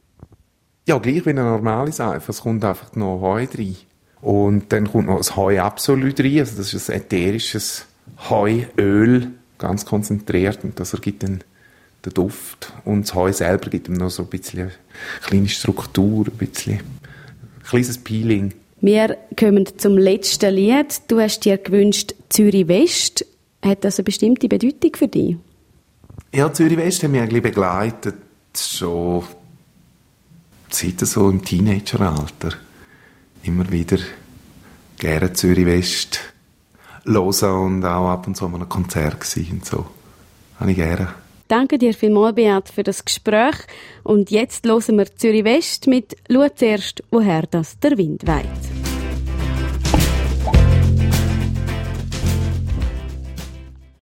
Ja, 0.89 0.99
gleich 0.99 1.27
wie 1.27 1.31
eine 1.31 1.45
normale 1.45 1.93
Seife. 1.93 2.31
Es 2.31 2.41
kommt 2.41 2.65
einfach 2.65 2.95
noch 2.97 3.21
Heu 3.21 3.47
rein. 3.55 3.77
Und 4.23 4.73
dann 4.73 4.91
kommt 4.91 5.07
noch 5.07 5.19
das 5.19 5.37
Heu 5.37 5.61
Absolut 5.61 6.19
rein. 6.19 6.39
Also 6.39 6.57
das 6.57 6.73
ist 6.73 6.91
ein 6.91 7.03
ätherisches 7.03 7.87
Heuöl, 8.29 9.33
ganz 9.59 9.85
konzentriert. 9.85 10.64
Und 10.64 10.79
das 10.81 10.95
ergibt 10.95 11.23
dann 11.23 11.42
den 12.05 12.14
Duft. 12.14 12.73
Und 12.85 13.03
das 13.03 13.14
Heu 13.14 13.33
selber 13.33 13.71
gibt 13.71 13.88
ihm 13.88 13.95
noch 13.95 14.11
so 14.11 14.23
ein 14.23 14.29
bisschen 14.29 14.61
eine 14.61 14.73
kleine 15.23 15.49
Struktur, 15.49 16.27
ein 16.27 16.37
bisschen 16.37 16.75
ein 16.75 17.62
kleines 17.69 17.99
Peeling. 17.99 18.55
Wir 18.81 19.16
kommen 19.38 19.66
zum 19.79 19.99
letzten 19.99 20.55
Lied. 20.55 21.03
Du 21.09 21.21
hast 21.21 21.40
dir 21.40 21.59
gewünscht 21.59 22.14
Zürich 22.29 22.69
West. 22.69 23.25
Hat 23.62 23.85
das 23.85 23.99
eine 23.99 24.05
bestimmte 24.05 24.49
Bedeutung 24.49 24.95
für 24.95 25.09
dich? 25.09 25.37
Ja, 26.33 26.53
Zürich 26.53 26.77
West 26.77 27.03
hat 27.03 27.11
mich 27.11 27.21
eigentlich 27.21 27.42
begleitet, 27.42 28.16
schon 28.57 29.25
seit 30.71 31.01
so 31.01 31.31
im 31.31 31.42
Teenageralter. 31.42 32.53
Immer 33.42 33.71
wieder 33.71 33.99
gerne 34.99 35.33
Zürich 35.33 35.66
West 35.66 36.21
hören 37.07 37.64
und 37.64 37.85
auch 37.85 38.09
ab 38.09 38.27
und 38.27 38.37
zu 38.37 38.49
mal 38.49 38.61
ein 38.61 38.69
Konzert 38.69 39.21
gesehen. 39.21 39.62
So. 39.64 39.87
Habe 40.59 40.71
ich 40.71 40.77
gerne. 40.77 41.09
Danke 41.49 41.79
dir 41.79 41.95
vielmals, 41.95 42.35
Beat, 42.35 42.69
für 42.69 42.83
das 42.83 43.05
Gespräch. 43.05 43.57
Und 44.03 44.31
jetzt 44.31 44.66
hören 44.66 44.97
wir 44.97 45.16
Zürich 45.16 45.45
West 45.45 45.87
mit 45.87 46.16
«Schau 46.29 46.49
zuerst, 46.49 47.03
woher 47.11 47.42
das 47.42 47.79
der 47.79 47.97
Wind 47.97 48.27
weht». 48.27 48.76